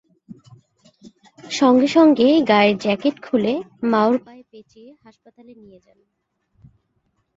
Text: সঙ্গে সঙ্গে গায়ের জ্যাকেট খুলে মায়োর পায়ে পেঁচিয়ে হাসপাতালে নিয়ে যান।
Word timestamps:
সঙ্গে 1.51 1.87
সঙ্গে 1.87 2.27
গায়ের 2.49 2.75
জ্যাকেট 2.77 3.15
খুলে 3.23 3.53
মায়োর 3.83 4.17
পায়ে 4.19 4.43
পেঁচিয়ে 4.51 4.89
হাসপাতালে 5.03 5.53
নিয়ে 5.55 5.79
যান। 5.79 5.99